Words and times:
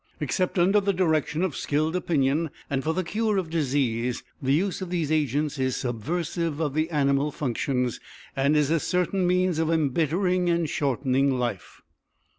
Except 0.19 0.57
under 0.57 0.79
the 0.81 0.93
direction 0.93 1.43
of 1.43 1.55
skilled 1.55 1.95
opinion 1.95 2.49
and 2.71 2.83
for 2.83 2.91
the 2.91 3.03
cure 3.03 3.37
of 3.37 3.51
disease, 3.51 4.23
the 4.41 4.51
use 4.55 4.81
of 4.81 4.89
these 4.89 5.11
agents 5.11 5.59
is 5.59 5.75
subversive 5.75 6.59
of 6.59 6.73
the 6.73 6.89
animal 6.89 7.29
functions, 7.31 7.99
and 8.35 8.57
is 8.57 8.71
a 8.71 8.79
certain 8.79 9.27
means 9.27 9.59
of 9.59 9.69
embittering 9.69 10.49
and 10.49 10.67
shortening 10.67 11.29
life. 11.37 11.83